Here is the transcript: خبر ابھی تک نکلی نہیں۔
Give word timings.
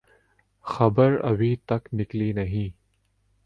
خبر 0.65 1.17
ابھی 1.23 1.55
تک 1.65 1.93
نکلی 1.93 2.31
نہیں۔ 2.33 2.69